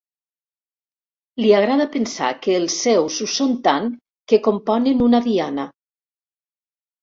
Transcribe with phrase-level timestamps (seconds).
[1.43, 3.85] Li agrada pensar que els seus ho són tant
[4.33, 5.69] que componen una diana.